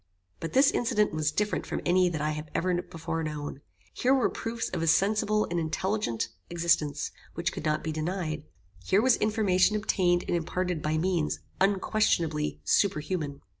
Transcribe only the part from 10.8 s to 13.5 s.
by means unquestionably super human.